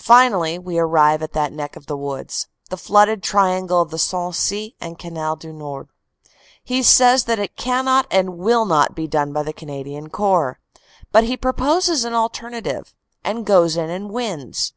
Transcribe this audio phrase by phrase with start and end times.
[0.00, 4.74] Finally we arrive at that "neck of the woods," the flooded triangle of the Sensee
[4.80, 5.88] and Canal du Nord.
[6.64, 10.58] He says that it cannot and will not be done by the Canadian Corps.
[11.12, 14.72] But he proposes an alternative; and goes in and wins.